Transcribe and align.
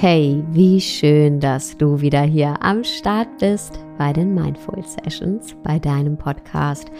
Hey, 0.00 0.44
wie 0.52 0.80
schön, 0.80 1.40
dass 1.40 1.76
du 1.76 2.00
wieder 2.00 2.22
hier 2.22 2.62
am 2.62 2.84
Start 2.84 3.38
bist 3.40 3.80
bei 3.98 4.12
den 4.12 4.32
Mindful 4.32 4.80
Sessions, 4.84 5.56
bei 5.64 5.80
deinem 5.80 6.16
Podcast 6.16 6.92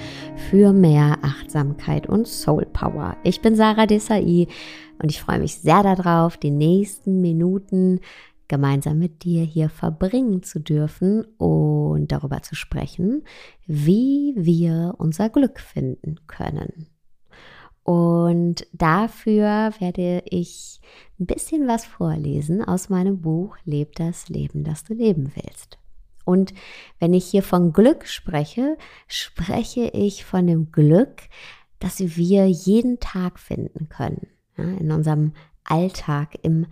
für 0.51 0.73
mehr 0.73 1.17
Achtsamkeit 1.23 2.09
und 2.09 2.27
Soul 2.27 2.67
Power. 2.67 3.17
Ich 3.23 3.41
bin 3.41 3.55
Sarah 3.55 3.87
Desai 3.87 4.49
und 5.01 5.13
ich 5.13 5.21
freue 5.21 5.39
mich 5.39 5.59
sehr 5.59 5.85
darauf, 5.85 6.39
die 6.39 6.51
nächsten 6.51 7.21
Minuten 7.21 8.01
gemeinsam 8.49 8.99
mit 8.99 9.23
dir 9.23 9.45
hier 9.45 9.69
verbringen 9.69 10.43
zu 10.43 10.59
dürfen 10.59 11.25
und 11.37 12.11
darüber 12.11 12.43
zu 12.43 12.57
sprechen, 12.57 13.23
wie 13.69 14.35
wir 14.37 14.97
unser 14.99 15.29
Glück 15.29 15.61
finden 15.61 16.17
können. 16.27 16.89
Und 17.89 18.67
dafür 18.75 19.73
werde 19.79 20.23
ich 20.27 20.79
ein 21.19 21.25
bisschen 21.25 21.67
was 21.67 21.87
vorlesen 21.87 22.63
aus 22.63 22.91
meinem 22.91 23.23
Buch 23.23 23.57
Leb 23.65 23.95
das 23.95 24.29
Leben, 24.29 24.63
das 24.63 24.85
du 24.85 24.93
leben 24.93 25.33
willst. 25.35 25.79
Und 26.27 26.53
wenn 26.99 27.15
ich 27.15 27.25
hier 27.25 27.43
von 27.43 27.73
Glück 27.73 28.07
spreche, 28.07 28.77
spreche 29.07 29.89
ich 29.95 30.27
von 30.27 30.47
dem 30.47 30.71
Glück, 30.71 31.23
das 31.79 31.99
wir 31.99 32.47
jeden 32.47 33.01
Tag 33.01 33.39
finden 33.39 33.89
können. 33.89 34.27
Ja, 34.59 34.65
in 34.65 34.93
unserem 34.93 35.33
Alltag, 35.65 36.39
im 36.43 36.67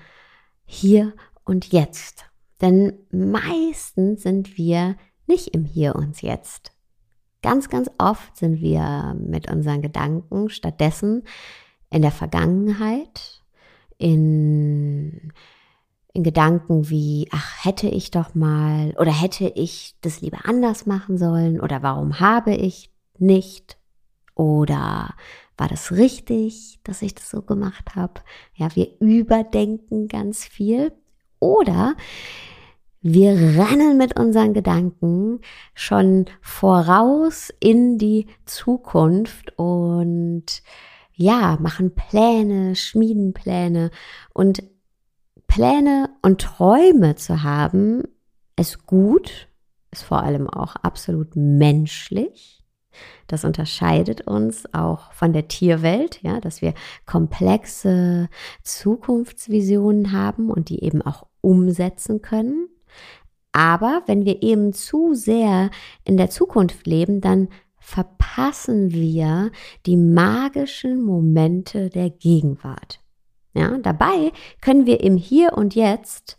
Hier 0.67 1.14
und 1.44 1.72
Jetzt. 1.72 2.27
Denn 2.61 2.92
meistens 3.11 4.22
sind 4.22 4.59
wir 4.59 4.97
nicht 5.27 5.55
im 5.55 5.64
Hier 5.64 5.97
und 5.97 6.20
Jetzt. 6.20 6.75
Ganz, 7.42 7.69
ganz 7.69 7.91
oft 7.98 8.37
sind 8.37 8.61
wir 8.61 9.17
mit 9.19 9.51
unseren 9.51 9.83
Gedanken 9.83 10.48
stattdessen 10.48 11.23
in 11.91 12.03
der 12.03 12.11
Vergangenheit, 12.11 13.43
in, 13.98 15.33
in 16.12 16.23
Gedanken 16.23 16.89
wie, 16.89 17.28
ach, 17.31 17.65
hätte 17.65 17.89
ich 17.89 18.11
doch 18.11 18.34
mal 18.34 18.95
oder 18.98 19.12
hätte 19.12 19.53
ich 19.55 19.95
das 20.01 20.20
lieber 20.20 20.41
anders 20.45 20.87
machen 20.87 21.19
sollen 21.19 21.61
oder 21.61 21.83
warum 21.83 22.20
habe 22.20 22.55
ich 22.55 22.91
nicht 23.19 23.78
oder 24.34 25.15
war 25.56 25.69
das 25.69 25.93
richtig, 25.93 26.81
dass 26.84 27.00
ich 27.00 27.15
das 27.15 27.31
so 27.31 27.43
gemacht 27.43 27.95
habe? 27.97 28.21
Ja, 28.55 28.75
wir 28.75 29.00
überdenken 29.00 30.09
ganz 30.09 30.45
viel 30.45 30.93
oder 31.41 31.97
wir 33.02 33.33
rennen 33.33 33.97
mit 33.98 34.19
unseren 34.19 34.52
Gedanken 34.52 35.41
schon 35.75 36.27
voraus 36.41 37.53
in 37.61 37.98
die 37.98 38.27
Zukunft 38.44 39.56
und 39.56 40.62
ja, 41.14 41.56
machen 41.61 41.94
Pläne, 41.94 42.77
schmieden 42.77 43.33
Pläne 43.33 43.91
und 44.34 44.62
Pläne 45.47 46.11
und 46.22 46.41
Träume 46.41 47.14
zu 47.16 47.42
haben, 47.42 48.03
ist 48.58 48.86
gut, 48.86 49.48
ist 49.91 50.03
vor 50.03 50.22
allem 50.22 50.48
auch 50.50 50.77
absolut 50.77 51.36
menschlich. 51.36 52.64
Das 53.27 53.44
unterscheidet 53.44 54.22
uns 54.22 54.72
auch 54.75 55.12
von 55.12 55.33
der 55.33 55.48
Tierwelt, 55.48 56.22
ja, 56.22 56.41
dass 56.41 56.62
wir 56.62 56.75
komplexe 57.04 58.28
Zukunftsvisionen 58.62 60.12
haben 60.12 60.50
und 60.50 60.69
die 60.69 60.82
eben 60.82 61.03
auch 61.03 61.26
umsetzen 61.41 62.22
können. 62.22 62.69
Aber 63.56 64.03
wenn 64.05 64.27
wir 64.27 64.43
eben 64.43 64.75
zu 64.75 65.15
sehr 65.15 65.71
in 66.05 66.19
der 66.19 66.28
Zukunft 66.28 66.87
leben, 66.87 67.22
dann 67.22 67.49
verpassen 67.78 68.93
wir 68.93 69.50
die 69.87 69.97
magischen 69.97 71.03
Momente 71.03 71.89
der 71.89 72.11
Gegenwart. 72.11 73.00
Ja, 73.55 73.78
dabei 73.78 74.33
können 74.61 74.84
wir 74.84 75.00
im 75.00 75.16
Hier 75.16 75.55
und 75.55 75.75
Jetzt 75.75 76.37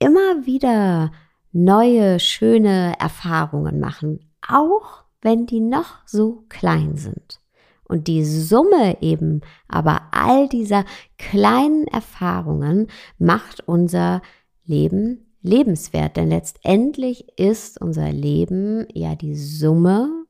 immer 0.00 0.44
wieder 0.44 1.12
neue, 1.50 2.20
schöne 2.20 2.92
Erfahrungen 3.00 3.80
machen, 3.80 4.20
auch 4.46 5.04
wenn 5.22 5.46
die 5.46 5.60
noch 5.60 6.06
so 6.06 6.44
klein 6.50 6.98
sind. 6.98 7.40
Und 7.84 8.06
die 8.06 8.22
Summe 8.26 9.00
eben 9.00 9.40
aber 9.66 10.02
all 10.10 10.46
dieser 10.50 10.84
kleinen 11.16 11.86
Erfahrungen 11.86 12.88
macht 13.16 13.66
unser 13.66 14.20
Leben 14.66 15.31
lebenswert, 15.42 16.16
denn 16.16 16.30
letztendlich 16.30 17.38
ist 17.38 17.80
unser 17.80 18.12
Leben 18.12 18.86
ja 18.92 19.14
die 19.14 19.34
Summe 19.34 20.24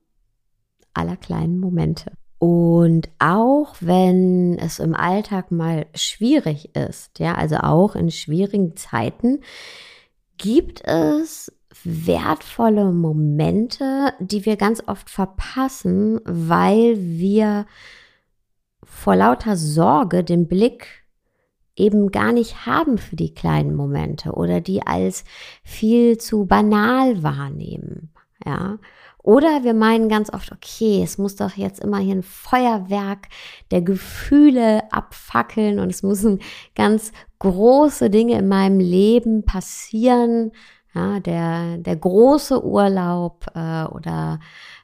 aller 0.93 1.17
kleinen 1.17 1.59
Momente. 1.59 2.11
Und 2.39 3.09
auch 3.19 3.75
wenn 3.79 4.57
es 4.59 4.79
im 4.79 4.93
Alltag 4.93 5.51
mal 5.51 5.85
schwierig 5.95 6.75
ist, 6.75 7.19
ja, 7.19 7.35
also 7.35 7.57
auch 7.57 7.95
in 7.95 8.11
schwierigen 8.11 8.75
Zeiten, 8.75 9.39
gibt 10.37 10.83
es 10.83 11.51
wertvolle 11.83 12.91
Momente, 12.91 14.13
die 14.19 14.45
wir 14.45 14.57
ganz 14.57 14.83
oft 14.85 15.09
verpassen, 15.09 16.19
weil 16.25 16.97
wir 16.97 17.65
vor 18.83 19.15
lauter 19.15 19.55
Sorge 19.55 20.23
den 20.23 20.47
Blick 20.47 21.02
eben 21.75 22.11
gar 22.11 22.31
nicht 22.31 22.65
haben 22.65 22.97
für 22.97 23.15
die 23.15 23.33
kleinen 23.33 23.75
Momente 23.75 24.31
oder 24.33 24.61
die 24.61 24.85
als 24.85 25.23
viel 25.63 26.17
zu 26.17 26.45
banal 26.45 27.23
wahrnehmen. 27.23 28.11
Ja. 28.45 28.77
Oder 29.23 29.63
wir 29.63 29.73
meinen 29.73 30.09
ganz 30.09 30.31
oft, 30.33 30.51
okay, 30.51 31.01
es 31.01 31.17
muss 31.17 31.37
doch 31.37 31.53
jetzt 31.53 31.79
immer 31.79 31.97
hier 31.99 32.15
ein 32.15 32.23
Feuerwerk 32.23 33.29
der 33.71 33.81
Gefühle 33.81 34.91
abfackeln 34.91 35.79
und 35.79 35.89
es 35.89 36.03
müssen 36.03 36.39
ganz 36.75 37.13
große 37.39 38.09
Dinge 38.09 38.37
in 38.37 38.49
meinem 38.49 38.79
Leben 38.79 39.45
passieren. 39.45 40.51
Ja, 40.93 41.21
der, 41.21 41.77
der 41.77 41.95
große 41.95 42.63
Urlaub 42.63 43.47
äh, 43.55 43.85
oder 43.85 44.39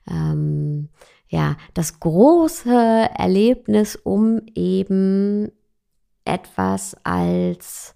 ähm, 0.10 0.90
ja, 1.28 1.56
das 1.76 2.00
große 2.00 3.10
Erlebnis, 3.14 3.96
um 3.96 4.42
eben 4.56 5.52
etwas 6.30 6.96
als 7.04 7.96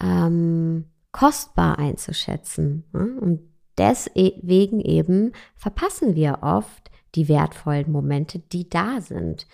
ähm, 0.00 0.86
kostbar 1.12 1.78
einzuschätzen. 1.78 2.84
Ne? 2.92 3.18
Und 3.20 3.40
deswegen 3.78 4.80
eben 4.80 5.32
verpassen 5.54 6.14
wir 6.14 6.38
oft 6.42 6.90
die 7.14 7.28
wertvollen 7.28 7.90
Momente, 7.90 8.38
die 8.38 8.68
da 8.68 9.00
sind. 9.00 9.46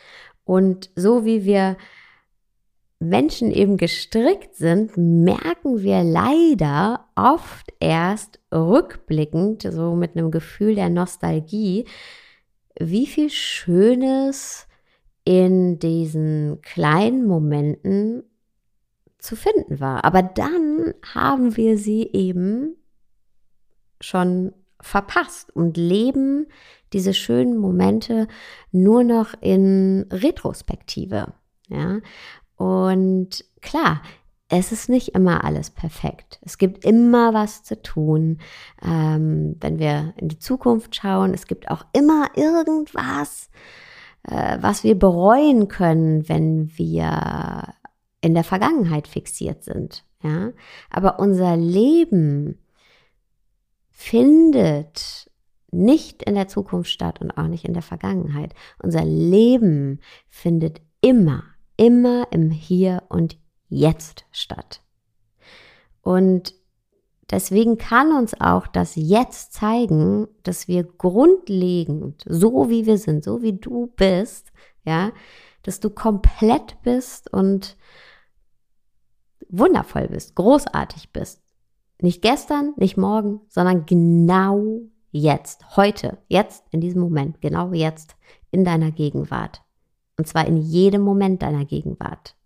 Und 0.44 0.90
so 0.96 1.24
wie 1.24 1.44
wir 1.44 1.76
Menschen 2.98 3.50
eben 3.50 3.76
gestrickt 3.76 4.54
sind, 4.54 4.96
merken 4.96 5.82
wir 5.82 6.04
leider 6.04 7.08
oft 7.16 7.72
erst 7.80 8.38
rückblickend, 8.52 9.62
so 9.62 9.94
mit 9.94 10.16
einem 10.16 10.30
Gefühl 10.30 10.76
der 10.76 10.88
Nostalgie, 10.88 11.86
wie 12.78 13.06
viel 13.06 13.28
Schönes 13.28 14.66
in 15.24 15.78
diesen 15.78 16.60
kleinen 16.62 17.26
Momenten 17.26 18.24
zu 19.18 19.36
finden 19.36 19.80
war. 19.80 20.04
Aber 20.04 20.22
dann 20.22 20.94
haben 21.14 21.56
wir 21.56 21.78
sie 21.78 22.02
eben 22.12 22.76
schon 24.00 24.52
verpasst 24.80 25.54
und 25.54 25.76
leben 25.76 26.46
diese 26.92 27.14
schönen 27.14 27.56
Momente 27.56 28.26
nur 28.72 29.04
noch 29.04 29.34
in 29.40 30.06
Retrospektive. 30.10 31.32
Ja, 31.68 32.00
und 32.56 33.44
klar, 33.60 34.02
es 34.48 34.70
ist 34.70 34.90
nicht 34.90 35.14
immer 35.14 35.44
alles 35.44 35.70
perfekt. 35.70 36.38
Es 36.42 36.58
gibt 36.58 36.84
immer 36.84 37.32
was 37.32 37.62
zu 37.62 37.80
tun. 37.80 38.38
Ähm, 38.82 39.56
wenn 39.60 39.78
wir 39.78 40.12
in 40.18 40.28
die 40.28 40.38
Zukunft 40.38 40.94
schauen, 40.94 41.32
es 41.32 41.46
gibt 41.46 41.70
auch 41.70 41.86
immer 41.94 42.26
irgendwas, 42.34 43.48
was 44.24 44.84
wir 44.84 44.98
bereuen 44.98 45.68
können, 45.68 46.28
wenn 46.28 46.76
wir 46.76 47.74
in 48.20 48.34
der 48.34 48.44
Vergangenheit 48.44 49.08
fixiert 49.08 49.64
sind. 49.64 50.04
Ja, 50.22 50.52
aber 50.90 51.18
unser 51.18 51.56
Leben 51.56 52.58
findet 53.90 55.30
nicht 55.72 56.22
in 56.22 56.34
der 56.34 56.48
Zukunft 56.48 56.90
statt 56.90 57.20
und 57.20 57.32
auch 57.32 57.48
nicht 57.48 57.64
in 57.64 57.72
der 57.72 57.82
Vergangenheit. 57.82 58.54
Unser 58.80 59.04
Leben 59.04 60.00
findet 60.28 60.80
immer, 61.00 61.42
immer 61.76 62.28
im 62.30 62.50
Hier 62.50 63.02
und 63.08 63.38
Jetzt 63.68 64.26
statt. 64.30 64.82
Und 66.02 66.54
Deswegen 67.32 67.78
kann 67.78 68.12
uns 68.12 68.38
auch 68.38 68.66
das 68.66 68.94
Jetzt 68.94 69.54
zeigen, 69.54 70.28
dass 70.42 70.68
wir 70.68 70.84
grundlegend, 70.84 72.22
so 72.28 72.68
wie 72.68 72.84
wir 72.84 72.98
sind, 72.98 73.24
so 73.24 73.40
wie 73.40 73.54
du 73.54 73.86
bist, 73.96 74.52
ja, 74.84 75.12
dass 75.62 75.80
du 75.80 75.88
komplett 75.88 76.76
bist 76.82 77.32
und 77.32 77.78
wundervoll 79.48 80.08
bist, 80.08 80.34
großartig 80.34 81.10
bist. 81.12 81.42
Nicht 82.02 82.20
gestern, 82.20 82.74
nicht 82.76 82.98
morgen, 82.98 83.40
sondern 83.48 83.86
genau 83.86 84.80
jetzt, 85.10 85.76
heute, 85.76 86.18
jetzt, 86.28 86.64
in 86.70 86.82
diesem 86.82 87.00
Moment, 87.00 87.40
genau 87.40 87.72
jetzt, 87.72 88.14
in 88.50 88.62
deiner 88.62 88.90
Gegenwart. 88.90 89.62
Und 90.18 90.28
zwar 90.28 90.46
in 90.46 90.58
jedem 90.58 91.00
Moment 91.00 91.40
deiner 91.40 91.64
Gegenwart. 91.64 92.36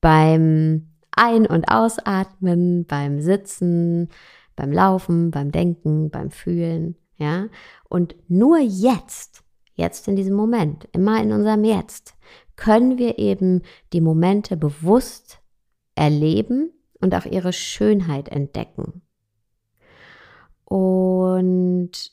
Beim 0.00 0.88
Ein- 1.12 1.46
und 1.46 1.70
Ausatmen, 1.70 2.86
beim 2.86 3.20
Sitzen, 3.20 4.08
beim 4.56 4.72
Laufen, 4.72 5.30
beim 5.30 5.52
Denken, 5.52 6.10
beim 6.10 6.30
Fühlen, 6.30 6.96
ja. 7.16 7.48
Und 7.88 8.16
nur 8.28 8.58
jetzt, 8.58 9.44
jetzt 9.74 10.08
in 10.08 10.16
diesem 10.16 10.34
Moment, 10.34 10.88
immer 10.92 11.22
in 11.22 11.32
unserem 11.32 11.64
Jetzt, 11.64 12.14
können 12.56 12.98
wir 12.98 13.18
eben 13.18 13.62
die 13.92 14.00
Momente 14.00 14.56
bewusst 14.56 15.40
erleben 15.94 16.72
und 17.00 17.14
auch 17.14 17.24
ihre 17.24 17.52
Schönheit 17.52 18.28
entdecken. 18.28 19.02
Und 20.64 22.12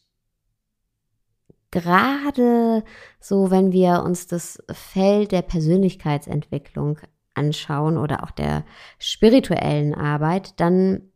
gerade 1.72 2.84
so, 3.20 3.52
wenn 3.52 3.72
wir 3.72 4.04
uns 4.04 4.28
das 4.28 4.64
Feld 4.72 5.32
der 5.32 5.42
Persönlichkeitsentwicklung 5.42 7.00
anschauen 7.36 7.98
oder 7.98 8.24
auch 8.24 8.32
der 8.32 8.64
spirituellen 9.00 9.94
Arbeit, 9.94 10.60
dann 10.60 11.12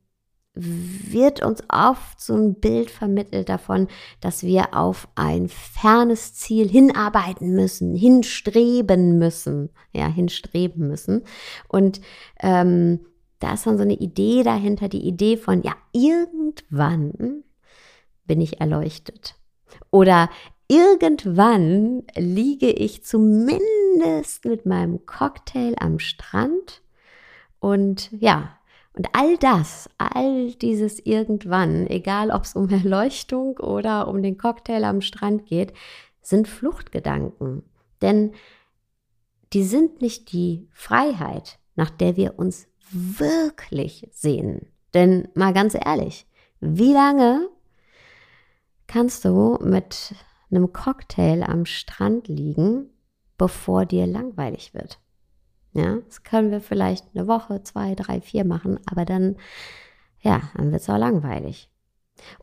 wird 0.61 1.43
uns 1.43 1.63
oft 1.69 2.19
so 2.19 2.35
ein 2.35 2.55
Bild 2.55 2.89
vermittelt 2.91 3.49
davon, 3.49 3.87
dass 4.19 4.43
wir 4.43 4.73
auf 4.73 5.07
ein 5.15 5.47
fernes 5.47 6.33
Ziel 6.33 6.67
hinarbeiten 6.67 7.53
müssen, 7.53 7.95
hinstreben 7.95 9.17
müssen, 9.17 9.69
ja, 9.93 10.07
hinstreben 10.07 10.87
müssen. 10.87 11.23
Und 11.67 12.01
ähm, 12.41 12.99
da 13.39 13.53
ist 13.53 13.65
dann 13.67 13.77
so 13.77 13.83
eine 13.83 13.93
Idee 13.93 14.43
dahinter, 14.43 14.89
die 14.89 15.07
Idee 15.07 15.37
von, 15.37 15.61
ja, 15.61 15.75
irgendwann 15.93 17.43
bin 18.25 18.41
ich 18.41 18.59
erleuchtet. 18.59 19.35
Oder 19.91 20.29
irgendwann 20.67 22.03
liege 22.15 22.69
ich 22.69 23.03
zumindest 23.03 23.63
mit 24.43 24.65
meinem 24.65 25.05
Cocktail 25.05 25.75
am 25.79 25.99
Strand 25.99 26.81
und 27.59 28.11
ja, 28.11 28.55
und 28.93 29.07
all 29.13 29.37
das, 29.37 29.89
all 29.97 30.51
dieses 30.53 30.99
irgendwann, 31.05 31.87
egal 31.87 32.31
ob 32.31 32.43
es 32.43 32.55
um 32.55 32.69
Erleuchtung 32.69 33.57
oder 33.57 34.07
um 34.07 34.21
den 34.21 34.37
Cocktail 34.37 34.83
am 34.83 35.01
Strand 35.01 35.45
geht, 35.45 35.73
sind 36.21 36.47
Fluchtgedanken. 36.47 37.63
Denn 38.01 38.33
die 39.53 39.63
sind 39.63 40.01
nicht 40.01 40.31
die 40.31 40.67
Freiheit, 40.73 41.59
nach 41.75 41.89
der 41.89 42.17
wir 42.17 42.37
uns 42.37 42.67
wirklich 42.91 44.07
sehnen. 44.11 44.67
Denn 44.93 45.27
mal 45.33 45.53
ganz 45.53 45.75
ehrlich, 45.75 46.27
wie 46.59 46.93
lange 46.93 47.47
kannst 48.87 49.25
du 49.25 49.57
mit 49.61 50.13
einem 50.51 50.73
Cocktail 50.73 51.43
am 51.43 51.65
Strand 51.65 52.27
liegen, 52.27 52.89
bevor 53.39 53.87
dir 53.87 54.05
langweilig 54.05 54.75
wird? 54.75 54.99
Ja, 55.73 55.97
das 56.05 56.23
können 56.23 56.51
wir 56.51 56.61
vielleicht 56.61 57.05
eine 57.15 57.27
Woche, 57.27 57.63
zwei, 57.63 57.95
drei, 57.95 58.21
vier 58.21 58.45
machen, 58.45 58.79
aber 58.85 59.05
dann, 59.05 59.37
ja, 60.21 60.41
dann 60.55 60.71
wird 60.71 60.81
es 60.81 60.89
auch 60.89 60.97
langweilig. 60.97 61.71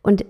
Und 0.01 0.25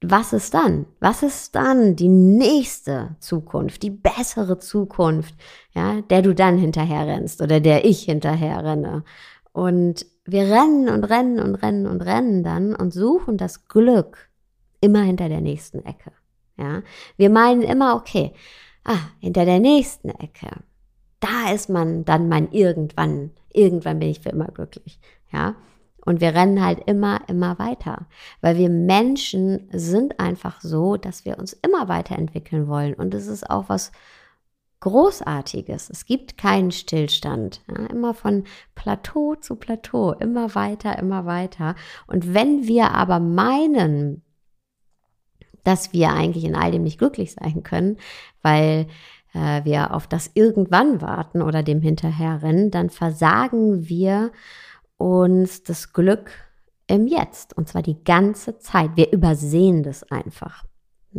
was 0.00 0.32
ist 0.32 0.54
dann? 0.54 0.86
Was 1.00 1.22
ist 1.22 1.56
dann 1.56 1.96
die 1.96 2.08
nächste 2.08 3.16
Zukunft, 3.18 3.82
die 3.82 3.90
bessere 3.90 4.58
Zukunft, 4.58 5.34
ja, 5.72 6.00
der 6.02 6.22
du 6.22 6.34
dann 6.34 6.56
hinterher 6.56 7.06
rennst 7.06 7.42
oder 7.42 7.60
der 7.60 7.84
ich 7.84 8.02
hinterher 8.02 8.64
renne? 8.64 9.04
Und 9.52 10.06
wir 10.24 10.42
rennen 10.42 10.88
und 10.88 11.04
rennen 11.04 11.40
und 11.40 11.56
rennen 11.56 11.86
und 11.86 12.02
rennen 12.02 12.44
dann 12.44 12.76
und 12.76 12.92
suchen 12.92 13.38
das 13.38 13.66
Glück 13.66 14.30
immer 14.80 15.02
hinter 15.02 15.28
der 15.28 15.40
nächsten 15.40 15.84
Ecke. 15.84 16.12
Ja, 16.56 16.82
wir 17.16 17.30
meinen 17.30 17.62
immer, 17.62 17.96
okay, 17.96 18.32
ah, 18.88 19.10
hinter 19.20 19.44
der 19.44 19.60
nächsten 19.60 20.10
Ecke. 20.10 20.48
Da 21.20 21.52
ist 21.52 21.68
man 21.68 22.04
dann 22.04 22.28
mein 22.28 22.50
irgendwann. 22.52 23.30
Irgendwann 23.52 23.98
bin 23.98 24.10
ich 24.10 24.20
für 24.20 24.30
immer 24.30 24.48
glücklich. 24.48 24.98
Ja, 25.32 25.56
und 26.08 26.22
wir 26.22 26.34
rennen 26.34 26.64
halt 26.64 26.80
immer, 26.86 27.20
immer 27.28 27.58
weiter, 27.58 28.06
weil 28.40 28.56
wir 28.56 28.70
Menschen 28.70 29.68
sind 29.72 30.18
einfach 30.18 30.62
so, 30.62 30.96
dass 30.96 31.26
wir 31.26 31.38
uns 31.38 31.52
immer 31.52 31.88
weiterentwickeln 31.88 32.66
wollen. 32.66 32.94
Und 32.94 33.12
es 33.12 33.26
ist 33.26 33.50
auch 33.50 33.68
was 33.68 33.92
Großartiges. 34.80 35.90
Es 35.90 36.06
gibt 36.06 36.38
keinen 36.38 36.70
Stillstand. 36.70 37.62
Ja, 37.68 37.86
immer 37.86 38.14
von 38.14 38.44
Plateau 38.74 39.34
zu 39.34 39.56
Plateau, 39.56 40.12
immer 40.12 40.54
weiter, 40.54 40.98
immer 40.98 41.26
weiter. 41.26 41.74
Und 42.06 42.32
wenn 42.32 42.66
wir 42.66 42.92
aber 42.92 43.18
meinen, 43.18 44.22
dass 45.64 45.92
wir 45.92 46.12
eigentlich 46.12 46.44
in 46.44 46.54
all 46.54 46.70
dem 46.70 46.82
nicht 46.82 46.98
glücklich 46.98 47.32
sein 47.32 47.62
können, 47.62 47.98
weil 48.42 48.86
äh, 49.34 49.64
wir 49.64 49.94
auf 49.94 50.06
das 50.06 50.30
irgendwann 50.34 51.00
warten 51.00 51.42
oder 51.42 51.62
dem 51.62 51.80
hinterherrennen, 51.80 52.70
dann 52.70 52.90
versagen 52.90 53.88
wir 53.88 54.32
uns 54.96 55.62
das 55.62 55.92
Glück 55.92 56.30
im 56.86 57.06
Jetzt. 57.06 57.56
Und 57.56 57.68
zwar 57.68 57.82
die 57.82 58.02
ganze 58.02 58.58
Zeit. 58.58 58.90
Wir 58.96 59.12
übersehen 59.12 59.82
das 59.82 60.02
einfach. 60.10 60.64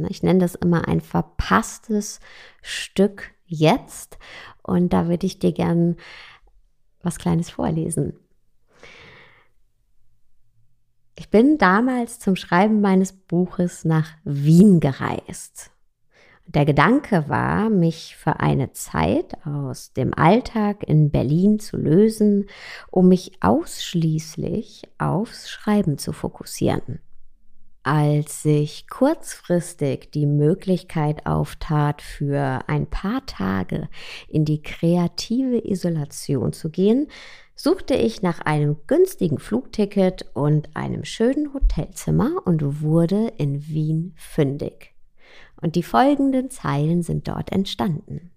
Ich 0.09 0.23
nenne 0.23 0.39
das 0.39 0.55
immer 0.55 0.87
ein 0.87 1.01
verpasstes 1.01 2.19
Stück 2.61 3.31
jetzt. 3.45 4.17
Und 4.61 4.93
da 4.93 5.07
würde 5.07 5.25
ich 5.25 5.39
dir 5.39 5.51
gern 5.51 5.95
was 7.01 7.17
Kleines 7.17 7.49
vorlesen. 7.49 8.13
Ich 11.19 11.29
bin 11.29 11.57
damals 11.57 12.17
zum 12.17 12.37
Schreiben 12.37 12.79
meines 12.79 13.11
Buches 13.11 13.83
nach 13.83 14.07
Wien 14.23 14.79
gereist. 14.79 15.69
Der 16.47 16.63
Gedanke 16.63 17.27
war, 17.27 17.69
mich 17.69 18.15
für 18.15 18.39
eine 18.39 18.71
Zeit 18.71 19.35
aus 19.45 19.91
dem 19.91 20.13
Alltag 20.13 20.81
in 20.81 21.11
Berlin 21.11 21.59
zu 21.59 21.75
lösen, 21.75 22.47
um 22.89 23.09
mich 23.09 23.33
ausschließlich 23.41 24.83
aufs 24.97 25.49
Schreiben 25.49 25.97
zu 25.97 26.13
fokussieren. 26.13 27.01
Als 27.83 28.43
sich 28.43 28.87
kurzfristig 28.89 30.11
die 30.11 30.25
Möglichkeit 30.25 31.25
auftat, 31.25 32.01
für 32.01 32.61
ein 32.67 32.87
paar 32.87 33.25
Tage 33.25 33.87
in 34.27 34.43
die 34.43 34.61
kreative 34.61 35.65
Isolation 35.65 36.51
zu 36.51 36.69
gehen, 36.69 37.07
suchte 37.55 37.93
ich 37.93 38.21
nach 38.21 38.41
einem 38.41 38.77
günstigen 38.87 39.39
Flugticket 39.39 40.29
und 40.33 40.75
einem 40.75 41.05
schönen 41.05 41.53
Hotelzimmer 41.53 42.41
und 42.45 42.81
wurde 42.81 43.33
in 43.37 43.67
Wien 43.67 44.13
fündig. 44.17 44.93
Und 45.61 45.75
die 45.75 45.83
folgenden 45.83 46.49
Zeilen 46.49 47.01
sind 47.01 47.27
dort 47.27 47.51
entstanden. 47.51 48.31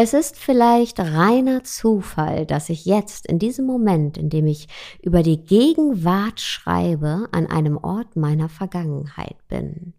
Es 0.00 0.14
ist 0.14 0.36
vielleicht 0.36 1.00
reiner 1.00 1.64
Zufall, 1.64 2.46
dass 2.46 2.68
ich 2.68 2.84
jetzt 2.84 3.26
in 3.26 3.40
diesem 3.40 3.66
Moment, 3.66 4.16
in 4.16 4.30
dem 4.30 4.46
ich 4.46 4.68
über 5.02 5.24
die 5.24 5.44
Gegenwart 5.44 6.38
schreibe, 6.40 7.26
an 7.32 7.48
einem 7.48 7.76
Ort 7.76 8.14
meiner 8.14 8.48
Vergangenheit 8.48 9.34
bin. 9.48 9.94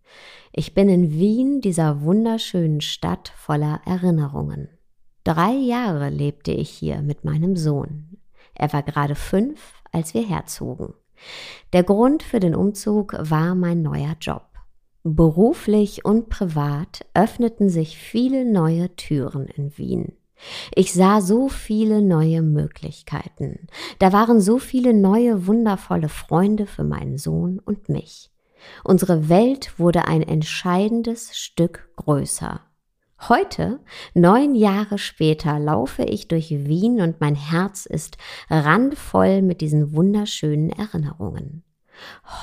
Ich 0.54 0.74
bin 0.74 0.88
in 0.88 1.12
Wien, 1.12 1.60
dieser 1.60 2.02
wunderschönen 2.02 2.80
Stadt 2.80 3.34
voller 3.36 3.82
Erinnerungen. 3.86 4.70
Drei 5.26 5.52
Jahre 5.52 6.08
lebte 6.08 6.52
ich 6.52 6.70
hier 6.70 7.02
mit 7.02 7.26
meinem 7.26 7.58
Sohn. 7.58 8.22
Er 8.54 8.72
war 8.72 8.84
gerade 8.84 9.16
fünf, 9.16 9.84
als 9.92 10.14
wir 10.14 10.26
herzogen. 10.26 10.94
Der 11.74 11.84
Grund 11.84 12.24
für 12.24 12.40
den 12.40 12.56
Umzug 12.56 13.18
war 13.20 13.54
mein 13.54 13.82
neuer 13.82 14.16
Job. 14.22 14.49
Beruflich 15.04 16.04
und 16.04 16.28
privat 16.28 17.06
öffneten 17.14 17.70
sich 17.70 17.98
viele 17.98 18.44
neue 18.44 18.96
Türen 18.98 19.46
in 19.48 19.78
Wien. 19.78 20.14
Ich 20.76 20.94
sah 20.94 21.22
so 21.22 21.48
viele 21.48 22.02
neue 22.02 22.42
Möglichkeiten. 22.42 23.68
Da 24.00 24.12
waren 24.12 24.42
so 24.42 24.60
viele 24.60 24.94
neue, 24.94 25.48
wundervolle 25.48 26.10
Freunde 26.10 26.66
für 26.66 26.84
meinen 26.84 27.18
Sohn 27.18 27.60
und 27.60 27.88
mich. 27.88 28.30
Unsere 28.84 29.30
Welt 29.30 29.80
wurde 29.80 30.06
ein 30.06 30.22
entscheidendes 30.22 31.38
Stück 31.38 31.90
größer. 31.96 32.62
Heute, 33.28 33.80
neun 34.14 34.56
Jahre 34.56 34.98
später, 34.98 35.60
laufe 35.60 36.04
ich 36.04 36.28
durch 36.30 36.50
Wien 36.52 37.02
und 37.02 37.20
mein 37.20 37.36
Herz 37.36 37.86
ist 37.86 38.18
randvoll 38.50 39.42
mit 39.42 39.62
diesen 39.62 39.94
wunderschönen 39.94 40.70
Erinnerungen. 40.70 41.64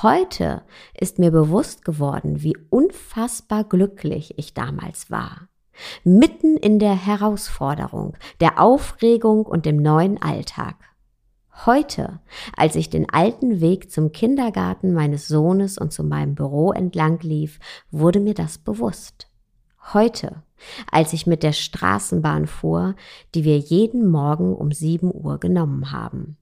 Heute 0.01 0.63
ist 0.93 1.19
mir 1.19 1.31
bewusst 1.31 1.85
geworden, 1.85 2.41
wie 2.43 2.57
unfassbar 2.69 3.63
glücklich 3.63 4.33
ich 4.37 4.53
damals 4.53 5.09
war. 5.11 5.49
Mitten 6.03 6.57
in 6.57 6.79
der 6.79 6.95
Herausforderung, 6.95 8.17
der 8.39 8.59
Aufregung 8.59 9.45
und 9.45 9.65
dem 9.65 9.77
neuen 9.77 10.21
Alltag. 10.21 10.75
Heute, 11.65 12.19
als 12.55 12.75
ich 12.75 12.89
den 12.89 13.09
alten 13.09 13.61
Weg 13.61 13.91
zum 13.91 14.11
Kindergarten 14.11 14.93
meines 14.93 15.27
Sohnes 15.27 15.77
und 15.77 15.91
zu 15.91 16.03
meinem 16.03 16.35
Büro 16.35 16.71
entlang 16.71 17.19
lief, 17.21 17.59
wurde 17.89 18.19
mir 18.19 18.35
das 18.35 18.59
bewusst. 18.59 19.27
Heute, 19.93 20.43
als 20.91 21.13
ich 21.13 21.25
mit 21.25 21.43
der 21.43 21.53
Straßenbahn 21.53 22.45
fuhr, 22.45 22.95
die 23.33 23.43
wir 23.43 23.57
jeden 23.57 24.07
Morgen 24.07 24.55
um 24.55 24.71
sieben 24.71 25.11
Uhr 25.13 25.39
genommen 25.39 25.91
haben. 25.91 26.37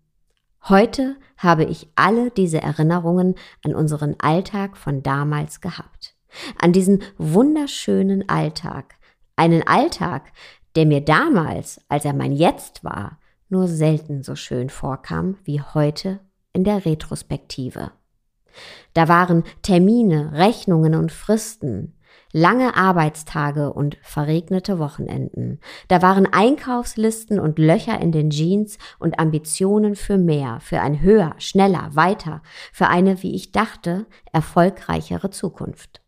Heute 0.68 1.16
habe 1.38 1.64
ich 1.66 1.90
alle 1.94 2.32
diese 2.32 2.60
Erinnerungen 2.60 3.36
an 3.64 3.76
unseren 3.76 4.16
Alltag 4.18 4.78
von 4.78 5.04
damals 5.04 5.62
gehabt. 5.62 6.16
An 6.60 6.74
diesen 6.74 7.04
wunderschönen 7.20 8.28
Alltag. 8.30 8.96
Einen 9.36 9.68
Alltag, 9.68 10.32
der 10.76 10.88
mir 10.88 11.02
damals, 11.02 11.82
als 11.88 12.04
er 12.04 12.14
mein 12.14 12.32
Jetzt 12.32 12.84
war, 12.84 13.20
nur 13.48 13.68
selten 13.68 14.24
so 14.24 14.36
schön 14.36 14.72
vorkam 14.72 15.38
wie 15.44 15.62
heute 15.62 16.20
in 16.52 16.64
der 16.64 16.84
Retrospektive. 16.84 17.92
Da 18.94 19.08
waren 19.08 19.44
Termine, 19.62 20.32
Rechnungen 20.34 20.96
und 20.96 21.12
Fristen, 21.12 21.95
lange 22.36 22.75
Arbeitstage 22.75 23.72
und 23.72 23.98
verregnete 24.01 24.77
Wochenenden. 24.77 25.62
Da 25.88 26.01
waren 26.01 26.25
Einkaufslisten 26.25 27.39
und 27.39 27.58
Löcher 27.58 28.01
in 28.01 28.12
den 28.12 28.30
Jeans 28.30 28.77
und 29.00 29.20
Ambitionen 29.20 29.96
für 29.96 30.18
mehr, 30.18 30.60
für 30.60 30.82
ein 30.82 31.01
höher, 31.01 31.34
schneller, 31.38 31.92
weiter, 31.94 32.42
für 32.74 32.88
eine, 32.88 33.24
wie 33.24 33.34
ich 33.34 33.54
dachte, 33.54 34.06
erfolgreichere 34.34 35.30
Zukunft. 35.30 36.01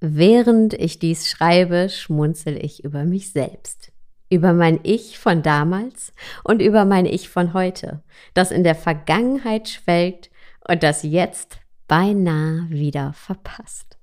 Während 0.00 0.72
ich 0.72 0.98
dies 0.98 1.28
schreibe, 1.28 1.90
schmunzel 1.90 2.56
ich 2.56 2.82
über 2.82 3.04
mich 3.04 3.30
selbst, 3.30 3.92
über 4.30 4.54
mein 4.54 4.80
Ich 4.84 5.18
von 5.18 5.42
damals 5.42 6.14
und 6.44 6.62
über 6.62 6.86
mein 6.86 7.04
Ich 7.04 7.28
von 7.28 7.52
heute, 7.52 8.02
das 8.32 8.50
in 8.50 8.64
der 8.64 8.74
Vergangenheit 8.74 9.68
schwelgt 9.68 10.30
und 10.66 10.82
das 10.82 11.02
jetzt 11.02 11.58
beinahe 11.88 12.70
wieder 12.70 13.12
verpasst. 13.12 13.99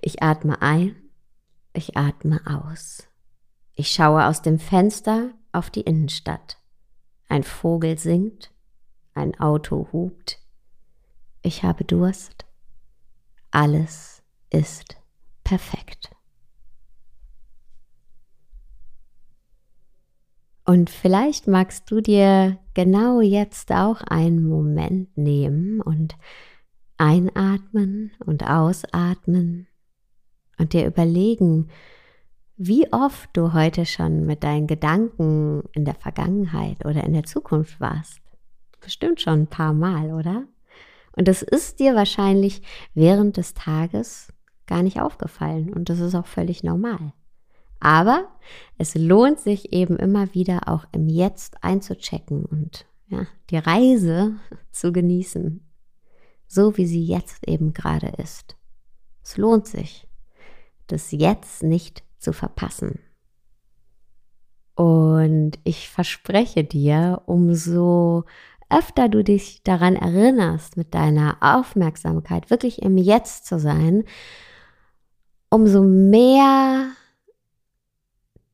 Ich 0.00 0.22
atme 0.22 0.62
ein, 0.62 0.96
ich 1.72 1.96
atme 1.96 2.40
aus. 2.46 3.08
Ich 3.74 3.90
schaue 3.90 4.26
aus 4.26 4.42
dem 4.42 4.58
Fenster 4.58 5.30
auf 5.52 5.70
die 5.70 5.82
Innenstadt. 5.82 6.58
Ein 7.28 7.44
Vogel 7.44 7.98
singt, 7.98 8.50
ein 9.14 9.38
Auto 9.38 9.88
hupt. 9.92 10.40
Ich 11.42 11.62
habe 11.62 11.84
Durst. 11.84 12.46
Alles 13.50 14.22
ist 14.50 14.96
perfekt. 15.44 16.10
Und 20.64 20.90
vielleicht 20.90 21.46
magst 21.46 21.90
du 21.90 22.02
dir 22.02 22.58
genau 22.74 23.22
jetzt 23.22 23.72
auch 23.72 24.02
einen 24.02 24.46
Moment 24.46 25.16
nehmen 25.16 25.80
und 25.80 26.14
einatmen 26.98 28.10
und 28.26 28.44
ausatmen 28.44 29.66
und 30.58 30.72
dir 30.72 30.86
überlegen, 30.86 31.68
wie 32.56 32.92
oft 32.92 33.30
du 33.34 33.52
heute 33.52 33.86
schon 33.86 34.26
mit 34.26 34.42
deinen 34.42 34.66
Gedanken 34.66 35.62
in 35.72 35.84
der 35.84 35.94
Vergangenheit 35.94 36.84
oder 36.84 37.04
in 37.04 37.12
der 37.12 37.22
Zukunft 37.22 37.80
warst. 37.80 38.20
Bestimmt 38.80 39.20
schon 39.20 39.42
ein 39.42 39.46
paar 39.46 39.72
Mal, 39.72 40.12
oder? 40.12 40.44
Und 41.12 41.28
das 41.28 41.42
ist 41.42 41.78
dir 41.78 41.94
wahrscheinlich 41.94 42.62
während 42.94 43.36
des 43.36 43.54
Tages 43.54 44.32
gar 44.66 44.82
nicht 44.82 45.00
aufgefallen 45.00 45.72
und 45.72 45.88
das 45.88 46.00
ist 46.00 46.14
auch 46.14 46.26
völlig 46.26 46.62
normal. 46.62 47.12
Aber 47.80 48.28
es 48.76 48.96
lohnt 48.96 49.38
sich 49.38 49.72
eben 49.72 49.96
immer 49.96 50.34
wieder 50.34 50.62
auch 50.66 50.84
im 50.92 51.08
Jetzt 51.08 51.62
einzuchecken 51.62 52.44
und 52.44 52.86
ja, 53.06 53.26
die 53.50 53.58
Reise 53.58 54.34
zu 54.72 54.92
genießen 54.92 55.67
so 56.48 56.76
wie 56.76 56.86
sie 56.86 57.04
jetzt 57.04 57.46
eben 57.46 57.72
gerade 57.72 58.08
ist. 58.18 58.56
Es 59.22 59.36
lohnt 59.36 59.66
sich, 59.66 60.08
das 60.86 61.12
jetzt 61.12 61.62
nicht 61.62 62.02
zu 62.18 62.32
verpassen. 62.32 62.98
Und 64.74 65.58
ich 65.64 65.90
verspreche 65.90 66.64
dir, 66.64 67.22
umso 67.26 68.24
öfter 68.70 69.08
du 69.08 69.24
dich 69.24 69.62
daran 69.62 69.96
erinnerst, 69.96 70.76
mit 70.76 70.94
deiner 70.94 71.36
Aufmerksamkeit 71.40 72.50
wirklich 72.50 72.82
im 72.82 72.96
Jetzt 72.96 73.46
zu 73.46 73.58
sein, 73.58 74.04
umso 75.50 75.82
mehr 75.82 76.90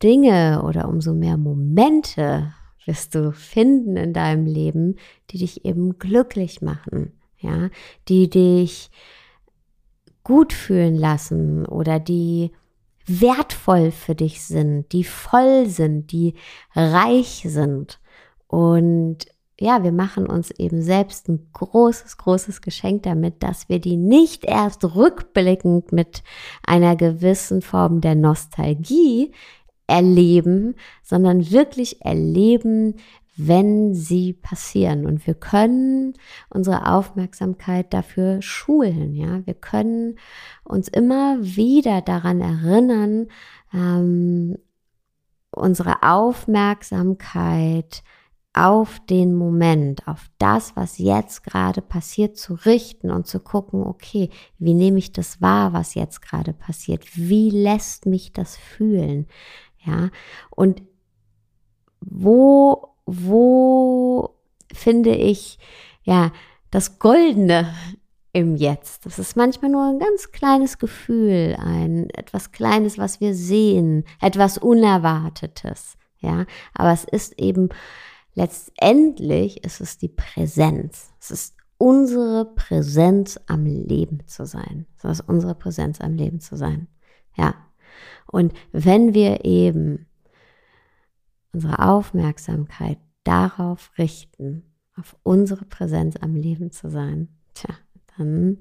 Dinge 0.02 0.62
oder 0.64 0.88
umso 0.88 1.14
mehr 1.14 1.36
Momente 1.36 2.52
wirst 2.84 3.14
du 3.14 3.32
finden 3.32 3.96
in 3.96 4.12
deinem 4.12 4.46
Leben, 4.46 4.96
die 5.30 5.38
dich 5.38 5.64
eben 5.64 5.98
glücklich 5.98 6.60
machen, 6.60 7.12
ja, 7.44 7.70
die 8.08 8.28
dich 8.28 8.90
gut 10.24 10.52
fühlen 10.52 10.96
lassen 10.96 11.66
oder 11.66 12.00
die 12.00 12.50
wertvoll 13.06 13.90
für 13.90 14.14
dich 14.14 14.42
sind, 14.42 14.90
die 14.92 15.04
voll 15.04 15.66
sind, 15.66 16.10
die 16.10 16.34
reich 16.74 17.44
sind. 17.46 18.00
Und 18.46 19.26
ja, 19.60 19.84
wir 19.84 19.92
machen 19.92 20.26
uns 20.26 20.50
eben 20.50 20.82
selbst 20.82 21.28
ein 21.28 21.48
großes, 21.52 22.16
großes 22.16 22.60
Geschenk 22.60 23.04
damit, 23.04 23.42
dass 23.42 23.68
wir 23.68 23.78
die 23.78 23.96
nicht 23.96 24.44
erst 24.44 24.84
rückblickend 24.96 25.92
mit 25.92 26.22
einer 26.66 26.96
gewissen 26.96 27.62
Form 27.62 28.00
der 28.00 28.14
Nostalgie 28.14 29.32
erleben, 29.86 30.74
sondern 31.02 31.50
wirklich 31.50 32.04
erleben, 32.04 32.96
wenn 33.36 33.94
sie 33.94 34.32
passieren. 34.32 35.06
Und 35.06 35.26
wir 35.26 35.34
können 35.34 36.14
unsere 36.50 36.92
Aufmerksamkeit 36.92 37.92
dafür 37.92 38.42
schulen. 38.42 39.14
Ja, 39.14 39.44
wir 39.46 39.54
können 39.54 40.18
uns 40.64 40.88
immer 40.88 41.38
wieder 41.40 42.00
daran 42.00 42.40
erinnern, 42.40 43.26
ähm, 43.72 44.56
unsere 45.50 46.02
Aufmerksamkeit 46.02 48.02
auf 48.52 49.00
den 49.10 49.34
Moment, 49.34 50.06
auf 50.06 50.30
das, 50.38 50.76
was 50.76 50.98
jetzt 50.98 51.42
gerade 51.42 51.82
passiert, 51.82 52.38
zu 52.38 52.54
richten 52.54 53.10
und 53.10 53.26
zu 53.26 53.40
gucken, 53.40 53.82
okay, 53.82 54.30
wie 54.58 54.74
nehme 54.74 54.98
ich 54.98 55.12
das 55.12 55.42
wahr, 55.42 55.72
was 55.72 55.94
jetzt 55.94 56.22
gerade 56.22 56.52
passiert? 56.52 57.04
Wie 57.16 57.50
lässt 57.50 58.06
mich 58.06 58.32
das 58.32 58.56
fühlen? 58.56 59.26
Ja, 59.84 60.10
und 60.50 60.82
wo 62.00 62.93
wo 63.06 64.34
finde 64.72 65.14
ich, 65.14 65.58
ja, 66.02 66.32
das 66.70 66.98
Goldene 66.98 67.72
im 68.32 68.56
Jetzt. 68.56 69.06
Das 69.06 69.18
ist 69.18 69.36
manchmal 69.36 69.70
nur 69.70 69.84
ein 69.84 70.00
ganz 70.00 70.32
kleines 70.32 70.78
Gefühl, 70.78 71.56
ein 71.58 72.10
etwas 72.10 72.50
Kleines, 72.50 72.98
was 72.98 73.20
wir 73.20 73.34
sehen, 73.34 74.04
etwas 74.20 74.58
Unerwartetes. 74.58 75.96
Ja, 76.18 76.46
aber 76.74 76.92
es 76.92 77.04
ist 77.04 77.38
eben 77.38 77.68
letztendlich 78.34 79.64
ist 79.64 79.80
es 79.80 79.98
die 79.98 80.08
Präsenz. 80.08 81.12
Es 81.20 81.30
ist 81.30 81.56
unsere 81.78 82.44
Präsenz 82.54 83.38
am 83.46 83.66
Leben 83.66 84.26
zu 84.26 84.46
sein. 84.46 84.86
Es 84.96 85.04
ist 85.04 85.28
unsere 85.28 85.54
Präsenz 85.54 86.00
am 86.00 86.14
Leben 86.14 86.40
zu 86.40 86.56
sein. 86.56 86.88
Ja. 87.36 87.54
Und 88.26 88.52
wenn 88.72 89.14
wir 89.14 89.44
eben 89.44 90.06
unsere 91.54 91.78
Aufmerksamkeit 91.78 92.98
darauf 93.22 93.92
richten, 93.96 94.64
auf 94.96 95.16
unsere 95.22 95.64
Präsenz 95.64 96.16
am 96.20 96.34
Leben 96.34 96.70
zu 96.70 96.90
sein, 96.90 97.28
tja, 97.54 97.74
dann 98.16 98.58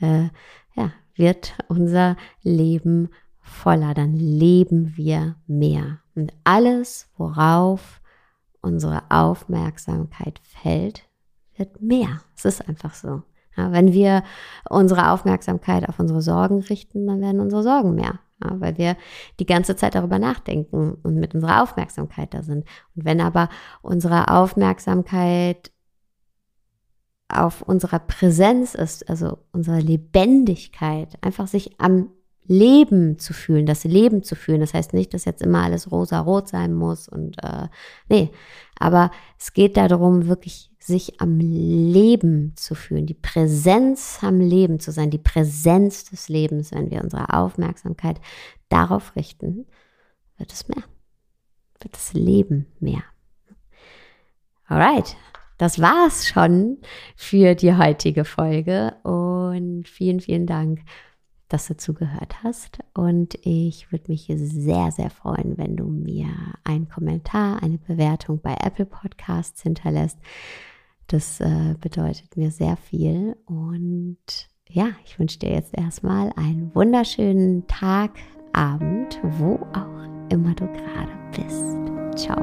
äh, 0.00 0.28
ja, 0.74 0.92
wird 1.14 1.56
unser 1.68 2.16
Leben 2.42 3.08
voller, 3.40 3.94
dann 3.94 4.14
leben 4.14 4.96
wir 4.96 5.36
mehr. 5.46 6.00
Und 6.14 6.32
alles, 6.44 7.10
worauf 7.16 8.00
unsere 8.60 9.02
Aufmerksamkeit 9.10 10.40
fällt, 10.42 11.02
wird 11.56 11.82
mehr. 11.82 12.22
Es 12.36 12.44
ist 12.44 12.66
einfach 12.68 12.94
so. 12.94 13.22
Ja, 13.56 13.70
wenn 13.72 13.92
wir 13.92 14.24
unsere 14.68 15.12
Aufmerksamkeit 15.12 15.88
auf 15.88 16.00
unsere 16.00 16.22
Sorgen 16.22 16.60
richten, 16.60 17.06
dann 17.06 17.20
werden 17.20 17.40
unsere 17.40 17.62
Sorgen 17.62 17.94
mehr 17.94 18.18
ja, 18.44 18.60
weil 18.60 18.78
wir 18.78 18.96
die 19.40 19.46
ganze 19.46 19.76
Zeit 19.76 19.94
darüber 19.94 20.18
nachdenken 20.18 20.98
und 21.02 21.16
mit 21.16 21.34
unserer 21.34 21.62
Aufmerksamkeit 21.62 22.34
da 22.34 22.42
sind. 22.42 22.64
Und 22.94 23.04
wenn 23.04 23.20
aber 23.20 23.48
unsere 23.82 24.28
Aufmerksamkeit 24.28 25.72
auf 27.28 27.62
unserer 27.62 27.98
Präsenz 27.98 28.74
ist, 28.74 29.08
also 29.08 29.38
unsere 29.52 29.80
Lebendigkeit, 29.80 31.18
einfach 31.22 31.48
sich 31.48 31.80
am 31.80 32.10
Leben 32.46 33.18
zu 33.18 33.32
fühlen, 33.32 33.64
das 33.64 33.84
Leben 33.84 34.22
zu 34.22 34.36
fühlen. 34.36 34.60
Das 34.60 34.74
heißt 34.74 34.92
nicht, 34.92 35.14
dass 35.14 35.24
jetzt 35.24 35.42
immer 35.42 35.62
alles 35.62 35.90
rosa-rot 35.90 36.48
sein 36.48 36.74
muss 36.74 37.08
und 37.08 37.42
äh, 37.42 37.68
nee, 38.08 38.30
aber 38.78 39.10
es 39.38 39.54
geht 39.54 39.76
darum, 39.76 40.26
wirklich 40.26 40.70
sich 40.86 41.20
am 41.20 41.38
Leben 41.38 42.52
zu 42.56 42.74
fühlen, 42.74 43.06
die 43.06 43.14
Präsenz 43.14 44.18
am 44.22 44.40
Leben 44.40 44.80
zu 44.80 44.92
sein, 44.92 45.10
die 45.10 45.18
Präsenz 45.18 46.04
des 46.04 46.28
Lebens, 46.28 46.72
wenn 46.72 46.90
wir 46.90 47.02
unsere 47.02 47.32
Aufmerksamkeit 47.32 48.20
darauf 48.68 49.16
richten, 49.16 49.66
wird 50.36 50.52
es 50.52 50.68
mehr, 50.68 50.82
wird 51.80 51.94
das 51.94 52.12
Leben 52.12 52.66
mehr. 52.80 53.02
Alright, 54.66 55.16
das 55.58 55.80
war's 55.80 56.26
schon 56.26 56.78
für 57.16 57.54
die 57.54 57.74
heutige 57.74 58.24
Folge 58.24 58.94
und 59.02 59.88
vielen, 59.88 60.20
vielen 60.20 60.46
Dank 60.46 60.80
dass 61.48 61.68
du 61.68 61.76
zugehört 61.76 62.42
hast. 62.42 62.78
Und 62.94 63.38
ich 63.42 63.92
würde 63.92 64.10
mich 64.10 64.26
sehr, 64.34 64.90
sehr 64.90 65.10
freuen, 65.10 65.56
wenn 65.56 65.76
du 65.76 65.84
mir 65.84 66.28
einen 66.64 66.88
Kommentar, 66.88 67.62
eine 67.62 67.78
Bewertung 67.78 68.40
bei 68.40 68.56
Apple 68.60 68.86
Podcasts 68.86 69.62
hinterlässt. 69.62 70.18
Das 71.06 71.40
äh, 71.40 71.74
bedeutet 71.80 72.36
mir 72.36 72.50
sehr 72.50 72.76
viel. 72.76 73.36
Und 73.46 74.16
ja, 74.68 74.88
ich 75.04 75.18
wünsche 75.18 75.38
dir 75.38 75.50
jetzt 75.50 75.76
erstmal 75.76 76.32
einen 76.36 76.74
wunderschönen 76.74 77.66
Tag, 77.66 78.12
Abend, 78.54 79.20
wo 79.22 79.56
auch 79.74 80.30
immer 80.30 80.54
du 80.54 80.66
gerade 80.66 81.12
bist. 81.32 81.74
Ciao. 82.16 82.40